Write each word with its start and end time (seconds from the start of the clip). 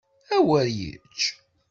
Awer 0.35 0.67
yečč! 0.79 1.19